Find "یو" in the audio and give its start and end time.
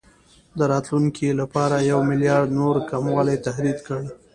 1.91-1.99